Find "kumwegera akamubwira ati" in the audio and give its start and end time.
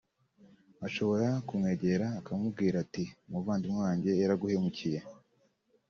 1.47-3.03